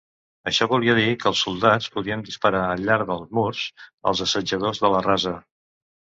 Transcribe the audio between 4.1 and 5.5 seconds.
als assetjadors de la rasa.